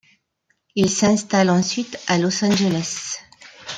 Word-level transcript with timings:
Il 0.73 0.89
s'installe 0.89 1.51
ensuite 1.51 1.99
à 2.07 2.17
Los 2.17 2.43
Angeles. 2.43 3.19